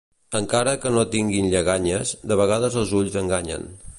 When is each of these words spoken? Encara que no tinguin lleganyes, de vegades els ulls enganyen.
Encara 0.37 0.71
que 0.85 0.91
no 0.95 1.03
tinguin 1.15 1.51
lleganyes, 1.51 2.15
de 2.31 2.39
vegades 2.43 2.81
els 2.85 2.97
ulls 3.03 3.21
enganyen. 3.25 3.71